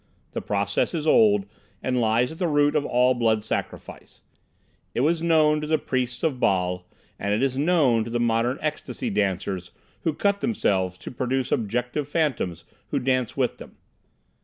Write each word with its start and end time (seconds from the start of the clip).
The 0.31 0.41
process 0.41 0.95
is 0.95 1.05
old, 1.05 1.45
and 1.83 2.01
lies 2.01 2.31
at 2.31 2.39
the 2.39 2.47
root 2.47 2.75
of 2.75 2.87
all 2.87 3.13
blood 3.13 3.43
sacrifice. 3.43 4.21
It 4.95 5.01
was 5.01 5.21
known 5.21 5.61
to 5.61 5.67
the 5.67 5.77
priests 5.77 6.23
of 6.23 6.39
Baal, 6.39 6.87
and 7.19 7.35
it 7.35 7.43
is 7.43 7.55
known 7.55 8.03
to 8.05 8.09
the 8.09 8.19
modern 8.19 8.57
ecstasy 8.63 9.11
dancers 9.11 9.69
who 10.01 10.15
cut 10.15 10.41
themselves 10.41 10.97
to 10.97 11.11
produce 11.11 11.51
objective 11.51 12.09
phantoms 12.09 12.63
who 12.89 12.97
dance 12.97 13.37
with 13.37 13.59
them. 13.59 13.77